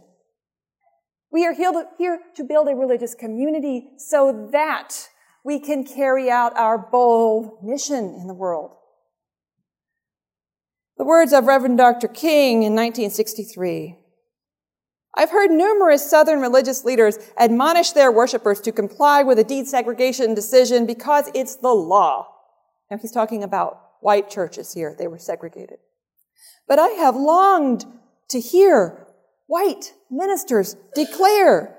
We 1.32 1.46
are 1.46 1.54
here 1.54 2.20
to 2.36 2.44
build 2.44 2.68
a 2.68 2.76
religious 2.76 3.16
community 3.16 3.90
so 3.98 4.50
that 4.52 5.10
we 5.44 5.60
can 5.60 5.84
carry 5.84 6.30
out 6.30 6.58
our 6.58 6.78
bold 6.78 7.64
mission 7.64 8.16
in 8.20 8.28
the 8.28 8.34
world. 8.34 8.72
The 10.98 11.06
words 11.06 11.32
of 11.32 11.46
Reverend 11.46 11.78
Dr. 11.78 12.08
King 12.08 12.64
in 12.64 12.76
1963. 12.76 13.96
I've 15.20 15.32
heard 15.32 15.52
numerous 15.52 16.10
Southern 16.10 16.40
religious 16.40 16.86
leaders 16.86 17.20
admonish 17.38 17.92
their 17.92 18.10
worshipers 18.10 18.62
to 18.62 18.72
comply 18.72 19.22
with 19.22 19.38
a 19.38 19.44
desegregation 19.44 20.34
decision 20.34 20.86
because 20.86 21.30
it's 21.36 21.58
the 21.58 21.74
law. 21.74 22.30
Now 22.90 23.00
he's 23.00 23.12
talking 23.12 23.44
about 23.44 23.82
white 24.00 24.30
churches 24.30 24.74
here. 24.74 24.96
They 24.98 25.10
were 25.10 25.20
segregated. 25.20 25.80
But 26.70 26.80
I 26.80 26.88
have 26.92 27.18
longed 27.18 27.84
to 28.30 28.40
hear 28.40 29.08
white 29.48 29.92
ministers 30.10 30.78
declare, 30.96 31.78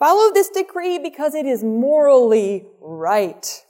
follow 0.00 0.32
this 0.34 0.48
decree 0.48 0.98
because 0.98 1.36
it 1.36 1.46
is 1.46 1.62
morally 1.62 2.66
right. 2.80 3.62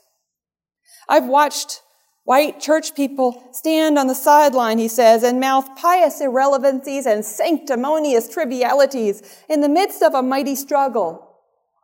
I've 1.07 1.27
watched 1.27 1.82
white 2.23 2.59
church 2.59 2.95
people 2.95 3.49
stand 3.51 3.97
on 3.97 4.07
the 4.07 4.15
sideline, 4.15 4.77
he 4.77 4.87
says, 4.87 5.23
and 5.23 5.39
mouth 5.39 5.69
pious 5.75 6.21
irrelevancies 6.21 7.05
and 7.05 7.25
sanctimonious 7.25 8.29
trivialities 8.29 9.21
in 9.49 9.61
the 9.61 9.69
midst 9.69 10.01
of 10.01 10.13
a 10.13 10.23
mighty 10.23 10.55
struggle. 10.55 11.29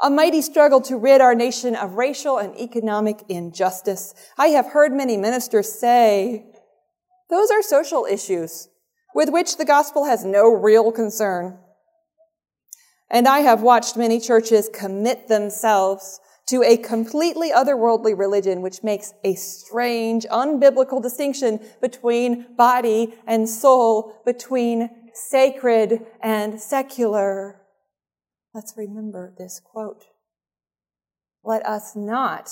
A 0.02 0.10
mighty 0.10 0.42
struggle 0.42 0.80
to 0.82 0.96
rid 0.96 1.20
our 1.20 1.36
nation 1.36 1.76
of 1.76 1.96
racial 1.96 2.38
and 2.38 2.58
economic 2.58 3.22
injustice. 3.28 4.14
I 4.38 4.48
have 4.48 4.68
heard 4.68 4.94
many 4.94 5.18
ministers 5.18 5.72
say, 5.72 6.46
those 7.30 7.52
are 7.52 7.62
social 7.62 8.06
issues 8.10 8.70
with 9.14 9.30
which 9.30 9.58
the 9.58 9.66
gospel 9.66 10.06
has 10.06 10.24
no 10.24 10.50
real 10.50 10.94
concern. 10.94 11.60
And 13.12 13.28
I 13.28 13.40
have 13.40 13.62
watched 13.62 13.98
many 13.98 14.20
churches 14.20 14.70
commit 14.74 15.28
themselves 15.28 16.22
to 16.50 16.64
a 16.64 16.78
completely 16.78 17.52
otherworldly 17.52 18.18
religion, 18.18 18.62
which 18.62 18.84
makes 18.84 19.14
a 19.24 19.36
strange, 19.36 20.26
unbiblical 20.32 21.02
distinction 21.02 21.60
between 21.80 22.56
body 22.56 23.14
and 23.28 23.48
soul, 23.48 24.16
between 24.26 24.90
sacred 25.14 26.06
and 26.22 26.60
secular. 26.60 27.62
Let's 28.54 28.74
remember 28.76 29.34
this 29.38 29.62
quote. 29.64 30.06
Let 31.44 31.64
us 31.68 31.96
not 31.96 32.50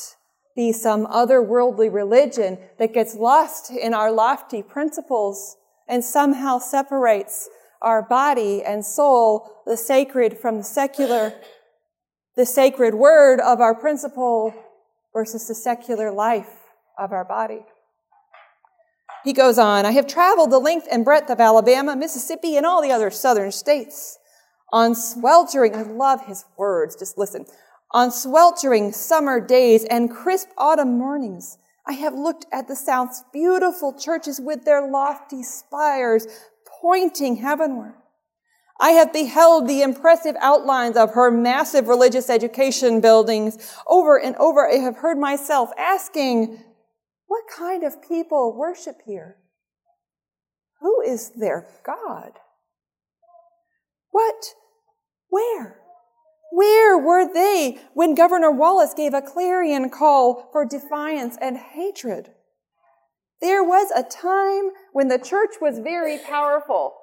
be 0.56 0.72
some 0.72 1.08
otherworldly 1.08 1.92
religion 1.92 2.60
that 2.77 2.94
gets 2.94 3.16
lost 3.16 3.72
in 3.72 3.96
our 3.96 4.12
lofty 4.12 4.62
principles 4.62 5.58
and 5.88 6.04
somehow 6.04 6.60
separates 6.60 7.50
our 7.82 8.01
body 8.01 8.63
and 8.63 8.86
soul, 8.86 9.62
the 9.66 9.77
sacred 9.77 10.38
from 10.38 10.58
the 10.58 10.63
secular, 10.63 11.34
the 12.38 12.46
sacred 12.46 12.94
word 12.94 13.41
of 13.41 13.60
our 13.60 13.75
principle 13.75 14.53
versus 15.12 15.48
the 15.48 15.56
secular 15.56 16.12
life 16.12 16.48
of 16.98 17.12
our 17.12 17.25
body. 17.25 17.65
He 19.24 19.34
goes 19.34 19.58
on, 19.58 19.86
I 19.86 19.91
have 19.91 20.08
traveled 20.08 20.51
the 20.51 20.60
length 20.60 20.88
and 20.89 21.03
breadth 21.03 21.29
of 21.29 21.41
Alabama, 21.41 21.96
Mississippi, 21.96 22.56
and 22.56 22.65
all 22.65 22.82
the 22.82 22.91
other 22.91 23.10
southern 23.10 23.51
states 23.51 24.20
on 24.72 24.96
sweltering, 24.96 25.75
I 25.75 25.82
love 25.82 26.25
his 26.25 26.46
words, 26.58 26.96
just 26.96 27.17
listen, 27.17 27.46
on 27.91 28.12
sweltering 28.12 28.91
summer 28.91 29.39
days 29.39 29.86
and 29.86 30.12
crisp 30.12 30.50
autumn 30.58 30.98
mornings. 30.98 31.58
I 31.88 31.94
have 31.94 32.13
looked 32.13 32.46
at 32.51 32.67
the 32.67 32.75
South's 32.75 33.24
beautiful 33.32 33.98
churches 33.98 34.41
with 34.41 34.65
their 34.65 34.88
lofty 34.89 35.41
spires 35.41 36.27
pointing 36.82 37.38
heavenward. 37.38 37.94
I 38.79 38.91
have 38.91 39.12
beheld 39.12 39.67
the 39.67 39.81
impressive 39.81 40.36
outlines 40.39 40.98
of 40.98 41.13
her 41.13 41.31
massive 41.31 41.88
religious 41.88 42.29
education 42.29 43.01
buildings. 43.01 43.74
Over 43.88 44.19
and 44.19 44.36
over, 44.36 44.67
I 44.67 44.75
have 44.75 44.98
heard 44.98 45.17
myself 45.17 45.72
asking, 45.77 46.63
what 47.25 47.43
kind 47.53 47.84
of 47.84 48.07
people 48.07 48.55
worship 48.55 48.98
here? 49.05 49.38
Who 50.81 51.01
is 51.01 51.31
their 51.31 51.67
God? 51.84 52.34
What? 54.12 54.53
Where? 55.29 55.79
Where 56.51 56.98
were 56.98 57.31
they 57.31 57.79
when 57.93 58.15
Governor 58.15 58.51
Wallace 58.51 58.93
gave 58.93 59.13
a 59.13 59.22
clarion 59.22 59.89
call 59.89 60.50
for 60.51 60.65
defiance 60.65 61.37
and 61.42 61.57
hatred? 61.57 62.29
There 63.42 63.63
was 63.63 63.92
a 63.92 64.03
time 64.03 64.72
when 64.94 65.09
the 65.09 65.20
church 65.20 65.55
was 65.59 65.79
very 65.79 66.18
powerful. 66.18 66.96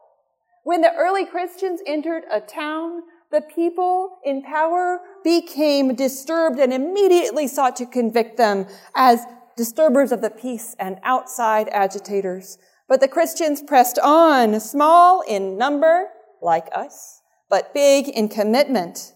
When 0.65 0.81
the 0.81 0.95
early 0.95 1.27
Christians 1.27 1.81
entered 1.87 2.25
a 2.33 2.41
town, 2.41 3.03
the 3.31 3.43
people 3.43 4.19
in 4.25 4.43
power 4.43 5.01
became 5.23 5.95
disturbed 5.95 6.59
and 6.59 6.73
immediately 6.73 7.47
sought 7.47 7.77
to 7.77 7.87
convict 7.87 8.39
them 8.39 8.67
as 8.97 9.27
disturbers 9.59 10.11
of 10.11 10.23
the 10.23 10.31
peace 10.31 10.75
and 10.79 10.99
outside 11.03 11.69
agitators. 11.69 12.57
But 12.89 13.01
the 13.01 13.09
Christians 13.09 13.63
pressed 13.63 13.99
on, 13.99 14.59
small 14.59 15.21
in 15.21 15.59
number, 15.59 16.09
like 16.41 16.69
us, 16.75 17.21
but 17.51 17.75
big 17.75 18.09
in 18.09 18.29
commitment, 18.31 19.13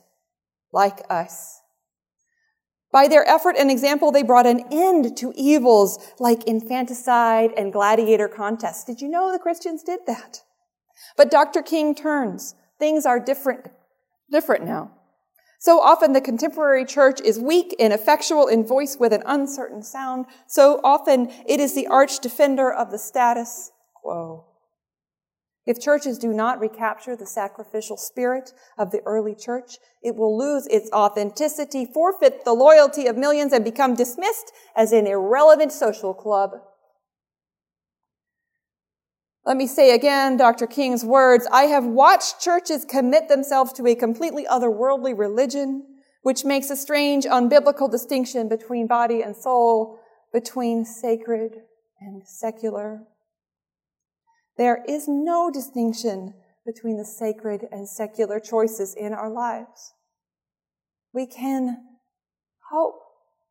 like 0.71 1.01
us. 1.09 1.63
By 2.93 3.09
their 3.09 3.27
effort 3.27 3.57
and 3.59 3.71
example, 3.71 4.13
they 4.13 4.23
brought 4.23 4.47
an 4.47 4.65
end 4.71 5.17
to 5.17 5.33
evils 5.35 5.99
like 6.19 6.45
infanticide 6.45 7.53
and 7.57 7.73
gladiator 7.73 8.29
contests. 8.29 8.85
Did 8.85 9.01
you 9.01 9.09
know 9.09 9.33
the 9.33 9.39
Christians 9.39 9.83
did 9.83 10.01
that? 10.07 10.43
But 11.17 11.31
Dr. 11.31 11.63
King 11.63 11.95
turns. 11.95 12.55
Things 12.79 13.07
are 13.07 13.19
different, 13.19 13.69
different 14.31 14.65
now. 14.65 14.93
So 15.61 15.81
often 15.81 16.13
the 16.13 16.21
contemporary 16.21 16.85
church 16.85 17.21
is 17.21 17.41
weak, 17.41 17.75
ineffectual 17.79 18.47
in 18.47 18.65
voice 18.65 18.97
with 18.99 19.13
an 19.13 19.25
uncertain 19.27 19.83
sound. 19.83 20.27
So 20.47 20.81
often 20.85 21.31
it 21.47 21.59
is 21.59 21.75
the 21.75 21.89
arch 21.89 22.21
defender 22.21 22.73
of 22.73 22.93
the 22.93 22.99
status 22.99 23.73
quo. 23.95 24.45
If 25.67 25.81
churches 25.81 26.17
do 26.17 26.33
not 26.33 26.61
recapture 26.61 27.15
the 27.15 27.27
sacrificial 27.27 27.99
spirit 27.99 28.55
of 28.79 28.91
the 28.91 29.03
early 29.05 29.35
church, 29.35 29.77
it 30.03 30.17
will 30.17 30.39
lose 30.39 30.67
its 30.69 30.91
authenticity, 30.93 31.85
forfeit 31.85 32.45
the 32.47 32.55
loyalty 32.55 33.07
of 33.07 33.19
millions, 33.19 33.53
and 33.53 33.63
become 33.63 33.95
dismissed 33.95 34.51
as 34.75 34.93
an 34.93 35.07
irrelevant 35.07 35.73
social 35.73 36.15
club. 36.15 36.53
Let 39.49 39.57
me 39.57 39.67
say 39.67 39.95
again 39.95 40.37
Dr. 40.37 40.67
King's 40.67 41.07
words 41.07 41.49
I 41.51 41.63
have 41.63 41.87
watched 41.87 42.39
churches 42.39 42.85
commit 42.85 43.29
themselves 43.29 43.73
to 43.73 43.87
a 43.87 43.95
completely 43.95 44.45
otherworldly 44.45 45.19
religion, 45.19 45.87
which 46.21 46.45
makes 46.45 46.69
a 46.69 46.77
strange, 46.77 47.25
unbiblical 47.25 47.91
distinction 47.91 48.51
between 48.51 48.87
body 48.87 49.23
and 49.23 49.35
soul, 49.35 50.01
between 50.35 50.85
sacred 50.85 51.63
and 51.99 52.29
secular. 52.29 53.05
There 54.59 54.85
is 54.87 55.09
no 55.09 55.51
distinction 55.51 56.35
between 56.67 56.99
the 56.99 57.07
sacred 57.07 57.69
and 57.73 57.89
secular 57.89 58.41
choices 58.41 58.95
in 58.95 59.15
our 59.15 59.31
lives. 59.31 59.95
We 61.15 61.27
can 61.27 61.79
hope. 62.71 63.01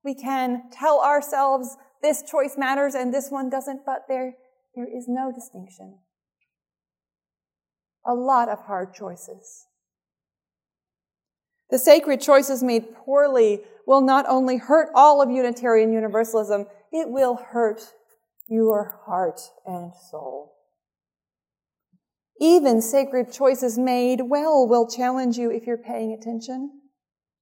We 0.04 0.14
can 0.14 0.70
tell 0.72 1.02
ourselves 1.02 1.76
this 2.04 2.22
choice 2.22 2.56
matters 2.56 2.94
and 2.94 3.12
this 3.12 3.32
one 3.32 3.50
doesn't, 3.50 3.82
but 3.84 4.04
there 4.08 4.36
there 4.78 4.88
is 4.88 5.08
no 5.08 5.32
distinction. 5.34 5.98
A 8.06 8.14
lot 8.14 8.48
of 8.48 8.60
hard 8.60 8.94
choices. 8.94 9.66
The 11.72 11.80
sacred 11.80 12.22
choices 12.22 12.64
made 12.64 12.94
poorly 12.96 13.62
will 13.88 14.02
not 14.02 14.26
only 14.30 14.58
hurt 14.58 14.90
all 14.94 15.22
of 15.22 15.32
Unitarian 15.32 15.92
Universalism, 15.92 16.68
it 16.92 17.10
will 17.10 17.36
hurt 17.52 17.82
your 18.48 19.02
heart 19.06 19.42
and 19.66 19.92
soul. 20.12 20.54
Even 22.40 22.80
sacred 22.80 23.34
choices 23.34 23.80
made 23.80 24.22
well 24.30 24.68
will 24.68 24.88
challenge 24.88 25.38
you 25.38 25.50
if 25.50 25.66
you're 25.66 25.76
paying 25.76 26.14
attention 26.14 26.70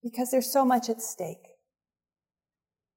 because 0.02 0.32
there's 0.32 0.52
so 0.52 0.64
much 0.64 0.90
at 0.90 1.02
stake. 1.02 1.55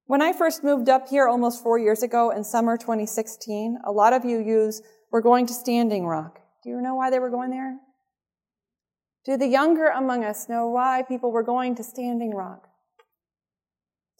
When 0.09 0.23
I 0.23 0.33
first 0.33 0.63
moved 0.63 0.89
up 0.89 1.09
here 1.09 1.27
almost 1.27 1.61
four 1.61 1.77
years 1.77 2.01
ago 2.01 2.31
in 2.31 2.43
summer 2.43 2.77
2016, 2.77 3.77
a 3.85 3.91
lot 3.91 4.11
of 4.11 4.23
UUs, 4.23 4.81
we're 5.11 5.21
going 5.21 5.45
to 5.45 5.53
Standing 5.53 6.07
Rock. 6.07 6.39
Do 6.63 6.71
you 6.71 6.81
know 6.81 6.95
why 6.95 7.11
they 7.11 7.19
were 7.19 7.29
going 7.29 7.51
there? 7.51 7.77
Do 9.23 9.37
the 9.37 9.45
younger 9.45 9.85
among 9.89 10.23
us 10.23 10.49
know 10.49 10.67
why 10.67 11.03
people 11.07 11.31
were 11.31 11.43
going 11.43 11.75
to 11.75 11.83
Standing 11.83 12.33
Rock? 12.33 12.69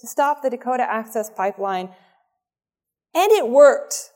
To 0.02 0.08
stop 0.08 0.44
the 0.44 0.52
Dakota 0.52 0.84
Access 0.84 1.32
Pipeline. 1.32 1.90
And 3.16 3.32
it 3.32 3.50
worked. 3.50 4.12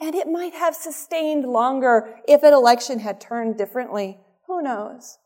And 0.00 0.14
it 0.14 0.28
might 0.28 0.54
have 0.54 0.76
sustained 0.76 1.44
longer 1.44 2.20
if 2.28 2.44
an 2.44 2.54
election 2.54 3.00
had 3.00 3.20
turned 3.20 3.58
differently. 3.58 4.20
Who 4.46 4.62
knows? 4.62 5.18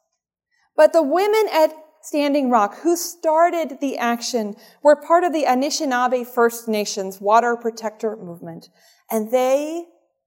But 0.75 0.95
the 0.95 1.03
women 1.03 1.45
at 1.53 1.75
Standing 2.05 2.51
Rock, 2.51 2.81
who 2.81 2.97
started 2.97 3.79
the 3.81 3.97
action, 3.97 4.57
were 4.83 4.95
part 4.95 5.25
of 5.25 5.33
the 5.33 5.45
Anishinaabe 5.45 6.27
First 6.27 6.69
Nations 6.69 7.19
water 7.19 7.57
protector 7.57 8.15
movement, 8.15 8.69
and 9.11 9.33
they 9.33 9.87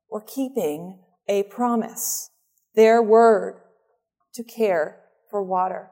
were 0.10 0.22
keeping 0.22 0.98
a 1.28 1.44
promise, 1.44 2.32
their 2.74 3.00
word 3.04 3.62
to 4.34 4.44
care 4.44 5.02
for 5.30 5.44
water, 5.44 5.92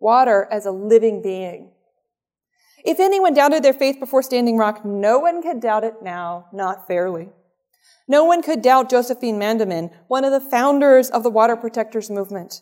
water 0.00 0.48
as 0.50 0.66
a 0.66 0.72
living 0.72 1.22
being. 1.22 1.70
If 2.84 2.98
anyone 2.98 3.32
doubted 3.32 3.62
their 3.62 3.72
faith 3.72 4.00
before 4.00 4.24
Standing 4.24 4.56
Rock, 4.56 4.84
no 4.84 5.20
one 5.20 5.40
could 5.40 5.60
doubt 5.60 5.84
it 5.84 6.02
now, 6.02 6.46
not 6.52 6.88
fairly. 6.88 7.28
No 8.08 8.24
one 8.24 8.42
could 8.42 8.60
doubt 8.60 8.90
Josephine 8.90 9.38
Mandamin, 9.38 9.92
one 10.08 10.24
of 10.24 10.32
the 10.32 10.50
founders 10.50 11.10
of 11.10 11.22
the 11.22 11.30
Water 11.30 11.54
Protectors 11.54 12.10
movement. 12.10 12.60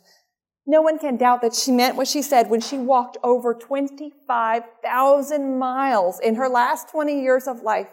No 0.70 0.83
one 0.83 1.00
can 1.00 1.16
doubt 1.16 1.42
that 1.42 1.52
she 1.52 1.72
meant 1.72 1.96
what 1.96 2.06
she 2.06 2.22
said 2.22 2.48
when 2.48 2.61
she 2.61 2.78
walked 2.78 3.16
over 3.24 3.54
25,000 3.54 5.59
miles 5.59 6.20
in 6.20 6.37
her 6.37 6.48
last 6.48 6.88
20 6.90 7.20
years 7.20 7.48
of 7.48 7.62
life. 7.62 7.88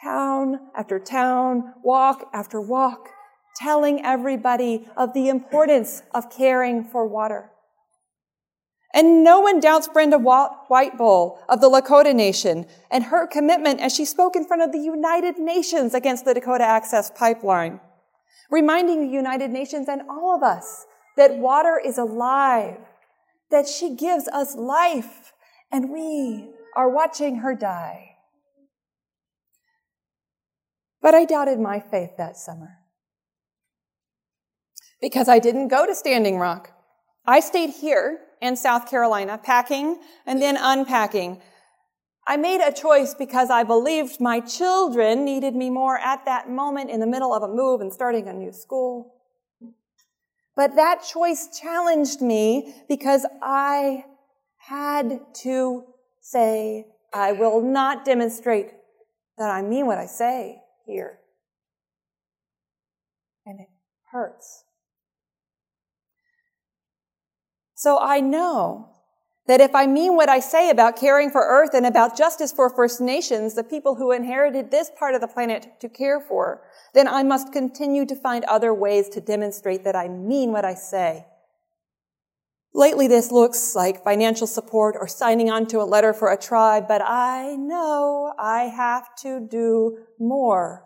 Town 0.00 0.60
after 0.76 1.00
town, 1.00 1.74
walk 1.82 2.30
after 2.32 2.60
walk, 2.60 3.08
telling 3.56 4.04
everybody 4.04 4.86
of 4.96 5.14
the 5.14 5.28
importance 5.28 6.04
of 6.14 6.30
caring 6.30 6.84
for 6.84 7.08
water. 7.08 7.50
And 8.94 9.24
no 9.24 9.40
one 9.40 9.58
doubts 9.58 9.88
Brenda 9.88 10.18
Whitebowl 10.18 11.38
of 11.48 11.60
the 11.60 11.68
Lakota 11.68 12.14
Nation 12.14 12.66
and 12.88 13.02
her 13.02 13.26
commitment 13.26 13.80
as 13.80 13.92
she 13.92 14.04
spoke 14.04 14.36
in 14.36 14.44
front 14.44 14.62
of 14.62 14.70
the 14.70 14.78
United 14.78 15.40
Nations 15.40 15.92
against 15.92 16.24
the 16.24 16.34
Dakota 16.34 16.62
Access 16.62 17.10
Pipeline 17.10 17.80
reminding 18.50 19.00
the 19.00 19.12
United 19.12 19.50
Nations 19.50 19.88
and 19.88 20.02
all 20.08 20.34
of 20.36 20.42
us 20.42 20.86
that 21.16 21.38
water 21.38 21.80
is 21.84 21.98
alive, 21.98 22.78
that 23.50 23.68
she 23.68 23.94
gives 23.94 24.28
us 24.28 24.56
life, 24.56 25.32
and 25.70 25.90
we 25.90 26.50
are 26.76 26.88
watching 26.88 27.36
her 27.36 27.54
die. 27.54 28.16
But 31.00 31.14
I 31.14 31.24
doubted 31.24 31.60
my 31.60 31.80
faith 31.80 32.16
that 32.16 32.36
summer 32.36 32.78
because 35.00 35.28
I 35.28 35.38
didn't 35.38 35.68
go 35.68 35.86
to 35.86 35.94
Standing 35.94 36.38
Rock. 36.38 36.70
I 37.26 37.40
stayed 37.40 37.70
here 37.70 38.20
in 38.40 38.56
South 38.56 38.88
Carolina, 38.88 39.38
packing 39.38 39.98
and 40.26 40.40
then 40.40 40.56
unpacking 40.58 41.40
I 42.26 42.36
made 42.36 42.60
a 42.60 42.72
choice 42.72 43.14
because 43.14 43.50
I 43.50 43.64
believed 43.64 44.20
my 44.20 44.40
children 44.40 45.24
needed 45.24 45.54
me 45.54 45.68
more 45.68 45.98
at 45.98 46.24
that 46.24 46.48
moment 46.48 46.90
in 46.90 47.00
the 47.00 47.06
middle 47.06 47.34
of 47.34 47.42
a 47.42 47.48
move 47.48 47.80
and 47.80 47.92
starting 47.92 48.28
a 48.28 48.32
new 48.32 48.52
school. 48.52 49.14
But 50.56 50.76
that 50.76 51.02
choice 51.02 51.48
challenged 51.60 52.22
me 52.22 52.74
because 52.88 53.26
I 53.42 54.04
had 54.56 55.20
to 55.42 55.84
say, 56.20 56.86
I 57.12 57.32
will 57.32 57.60
not 57.60 58.04
demonstrate 58.04 58.72
that 59.36 59.50
I 59.50 59.60
mean 59.60 59.86
what 59.86 59.98
I 59.98 60.06
say 60.06 60.62
here. 60.86 61.18
And 63.44 63.60
it 63.60 63.68
hurts. 64.10 64.64
So 67.74 67.98
I 68.00 68.20
know 68.20 68.93
that 69.46 69.60
if 69.60 69.74
I 69.74 69.86
mean 69.86 70.16
what 70.16 70.28
I 70.28 70.40
say 70.40 70.70
about 70.70 70.96
caring 70.96 71.30
for 71.30 71.42
Earth 71.42 71.74
and 71.74 71.84
about 71.84 72.16
justice 72.16 72.50
for 72.50 72.70
First 72.70 73.00
Nations, 73.00 73.54
the 73.54 73.64
people 73.64 73.96
who 73.96 74.10
inherited 74.10 74.70
this 74.70 74.90
part 74.98 75.14
of 75.14 75.20
the 75.20 75.28
planet 75.28 75.80
to 75.80 75.88
care 75.88 76.18
for, 76.18 76.62
then 76.94 77.06
I 77.06 77.22
must 77.22 77.52
continue 77.52 78.06
to 78.06 78.16
find 78.16 78.44
other 78.44 78.72
ways 78.72 79.08
to 79.10 79.20
demonstrate 79.20 79.84
that 79.84 79.96
I 79.96 80.08
mean 80.08 80.52
what 80.52 80.64
I 80.64 80.74
say. 80.74 81.26
Lately, 82.72 83.06
this 83.06 83.30
looks 83.30 83.74
like 83.76 84.02
financial 84.02 84.46
support 84.46 84.96
or 84.98 85.06
signing 85.06 85.50
on 85.50 85.66
to 85.66 85.80
a 85.80 85.84
letter 85.84 86.12
for 86.12 86.32
a 86.32 86.40
tribe, 86.40 86.88
but 86.88 87.02
I 87.02 87.54
know 87.54 88.32
I 88.38 88.64
have 88.64 89.14
to 89.22 89.46
do 89.46 89.98
more 90.18 90.84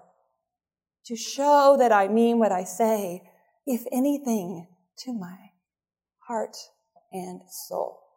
to 1.07 1.17
show 1.17 1.77
that 1.79 1.93
I 1.93 2.09
mean 2.09 2.39
what 2.39 2.53
I 2.53 2.65
say, 2.65 3.23
if 3.67 3.85
anything, 3.91 4.67
to 4.99 5.15
my 5.15 5.53
heart 6.27 6.57
and 7.11 7.41
soul. 7.49 8.08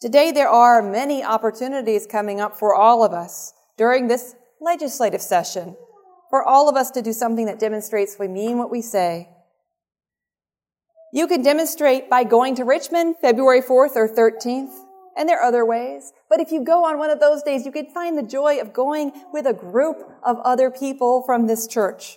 Today, 0.00 0.32
there 0.32 0.48
are 0.48 0.80
many 0.80 1.22
opportunities 1.22 2.06
coming 2.06 2.40
up 2.40 2.58
for 2.58 2.74
all 2.74 3.04
of 3.04 3.12
us 3.12 3.52
during 3.76 4.08
this 4.08 4.34
legislative 4.58 5.20
session, 5.20 5.76
for 6.30 6.42
all 6.42 6.70
of 6.70 6.76
us 6.76 6.90
to 6.92 7.02
do 7.02 7.12
something 7.12 7.44
that 7.44 7.58
demonstrates 7.58 8.16
we 8.18 8.26
mean 8.26 8.56
what 8.56 8.70
we 8.70 8.80
say. 8.80 9.28
You 11.12 11.26
can 11.26 11.42
demonstrate 11.42 12.08
by 12.08 12.24
going 12.24 12.54
to 12.54 12.64
Richmond 12.64 13.16
February 13.20 13.60
4th 13.60 13.94
or 13.94 14.08
13th, 14.08 14.72
and 15.18 15.28
there 15.28 15.38
are 15.38 15.48
other 15.48 15.66
ways. 15.66 16.12
But 16.30 16.40
if 16.40 16.50
you 16.50 16.64
go 16.64 16.82
on 16.86 16.96
one 16.96 17.10
of 17.10 17.20
those 17.20 17.42
days, 17.42 17.66
you 17.66 17.72
can 17.72 17.92
find 17.92 18.16
the 18.16 18.22
joy 18.22 18.58
of 18.58 18.72
going 18.72 19.12
with 19.34 19.44
a 19.44 19.52
group 19.52 19.98
of 20.22 20.38
other 20.44 20.70
people 20.70 21.24
from 21.26 21.46
this 21.46 21.66
church. 21.66 22.16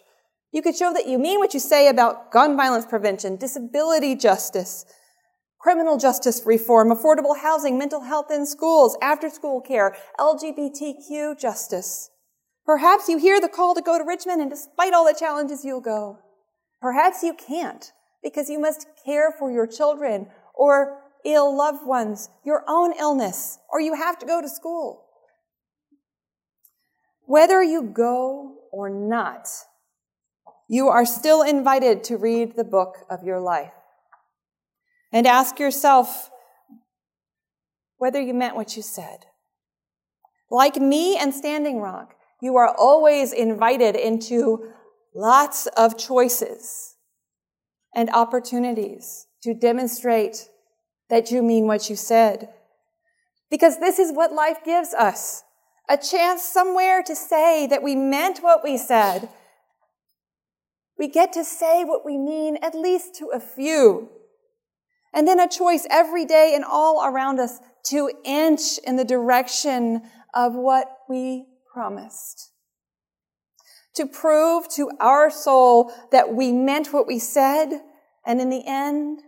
You 0.54 0.62
could 0.62 0.78
show 0.78 0.94
that 0.94 1.08
you 1.08 1.18
mean 1.18 1.40
what 1.40 1.54
you 1.54 1.60
say 1.60 1.90
about 1.90 2.32
gun 2.32 2.56
violence 2.56 2.86
prevention, 2.86 3.36
disability 3.36 4.16
justice, 4.16 4.86
criminal 5.64 5.98
justice 5.98 6.42
reform, 6.46 6.90
affordable 6.90 7.40
housing, 7.40 7.78
mental 7.78 8.02
health 8.02 8.30
in 8.30 8.46
schools, 8.46 8.98
after 9.02 9.30
school 9.30 9.62
care, 9.62 9.96
LGBTQ 10.20 11.40
justice. 11.40 12.10
Perhaps 12.66 13.08
you 13.08 13.18
hear 13.18 13.40
the 13.40 13.48
call 13.48 13.74
to 13.74 13.82
go 13.82 13.98
to 13.98 14.04
Richmond 14.04 14.42
and 14.42 14.52
despite 14.52 14.94
all 14.94 15.06
the 15.06 15.18
challenges, 15.18 15.64
you'll 15.64 15.80
go. 15.80 16.20
Perhaps 16.82 17.24
you 17.24 17.34
can't 17.34 17.94
because 18.22 18.50
you 18.50 18.60
must 18.60 18.88
care 19.06 19.32
for 19.32 19.54
your 19.54 19.66
children 19.66 20.28
or 20.54 21.00
ill 21.24 21.56
loved 21.56 21.88
ones, 21.88 22.30
your 22.46 22.66
own 22.68 22.94
illness, 23.00 23.58
or 23.72 23.80
you 23.80 23.96
have 23.96 24.20
to 24.20 24.26
go 24.26 24.42
to 24.42 24.50
school. 24.50 25.06
Whether 27.26 27.64
you 27.64 27.84
go 27.84 28.58
or 28.74 28.90
not, 28.90 29.48
you 30.68 30.90
are 30.90 31.06
still 31.06 31.42
invited 31.42 32.04
to 32.06 32.18
read 32.18 32.58
the 32.58 32.66
book 32.66 32.98
of 33.10 33.24
your 33.24 33.40
life 33.40 33.72
and 35.14 35.28
ask 35.28 35.60
yourself 35.60 36.32
whether 37.98 38.20
you 38.20 38.34
meant 38.34 38.56
what 38.56 38.76
you 38.76 38.82
said. 38.82 39.28
Like 40.50 40.76
me 40.76 41.16
and 41.16 41.34
Standing 41.34 41.80
Rock, 41.80 42.16
you 42.42 42.58
are 42.58 42.76
always 42.76 43.32
invited 43.32 43.96
into 43.96 44.72
lots 45.16 45.68
of 45.78 45.98
choices 45.98 46.96
and 47.96 48.10
opportunities 48.10 49.28
to 49.44 49.54
demonstrate 49.54 50.50
that 51.10 51.32
you 51.32 51.44
mean 51.44 51.68
what 51.68 51.90
you 51.90 51.96
said. 51.96 52.50
Because 53.52 53.80
this 53.80 54.00
is 54.00 54.12
what 54.12 54.34
life 54.34 54.66
gives 54.66 54.94
us. 54.96 55.44
A 55.88 55.98
chance 55.98 56.42
somewhere 56.42 57.04
to 57.04 57.16
say 57.16 57.68
that 57.68 57.84
we 57.84 57.96
meant 57.96 58.40
what 58.40 58.64
we 58.64 58.78
said. 58.78 59.30
We 60.98 61.08
get 61.08 61.34
to 61.34 61.44
say 61.44 61.84
what 61.84 62.04
we 62.04 62.18
mean 62.18 62.58
at 62.64 62.74
least 62.74 63.16
to 63.16 63.28
a 63.28 63.40
few 63.40 64.10
and 65.14 65.28
then 65.28 65.40
a 65.40 65.48
choice 65.48 65.86
every 65.90 66.26
day 66.26 66.54
and 66.56 66.64
all 66.64 67.06
around 67.06 67.40
us 67.40 67.60
to 67.86 68.12
inch 68.24 68.78
in 68.86 68.96
the 68.96 69.06
direction 69.06 70.02
of 70.34 70.56
what 70.56 70.88
we 71.10 71.46
promised. 71.72 72.52
To 73.96 74.08
prove 74.08 74.68
to 74.70 74.92
our 75.00 75.30
soul 75.30 75.94
that 76.12 76.34
we 76.34 76.52
meant 76.52 76.92
what 76.94 77.06
we 77.06 77.20
said, 77.20 77.82
and 78.26 78.42
in 78.42 78.50
the 78.50 78.64
end, 78.66 79.20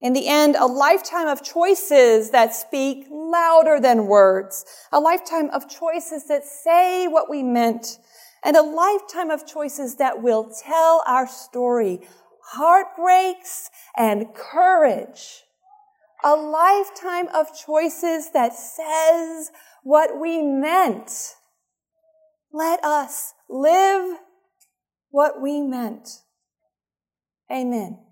in 0.00 0.12
the 0.12 0.28
end, 0.28 0.56
a 0.56 0.66
lifetime 0.66 1.26
of 1.26 1.42
choices 1.42 2.30
that 2.30 2.54
speak 2.54 3.06
louder 3.10 3.80
than 3.80 4.06
words, 4.06 4.64
a 4.92 5.00
lifetime 5.00 5.48
of 5.50 5.68
choices 5.68 6.28
that 6.28 6.44
say 6.44 7.08
what 7.08 7.30
we 7.30 7.42
meant, 7.42 7.98
and 8.44 8.56
a 8.56 8.62
lifetime 8.62 9.30
of 9.30 9.46
choices 9.46 9.96
that 9.96 10.22
will 10.22 10.52
tell 10.64 11.02
our 11.06 11.26
story 11.26 12.00
heartbreaks, 12.52 13.70
and 13.96 14.34
courage. 14.34 15.44
A 16.24 16.34
lifetime 16.34 17.28
of 17.34 17.56
choices 17.56 18.30
that 18.32 18.52
says 18.54 19.50
what 19.82 20.18
we 20.18 20.42
meant. 20.42 21.34
Let 22.52 22.82
us 22.84 23.34
live 23.48 24.18
what 25.10 25.40
we 25.40 25.60
meant. 25.60 26.22
Amen. 27.50 28.05